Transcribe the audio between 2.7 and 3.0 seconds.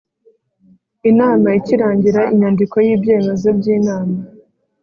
y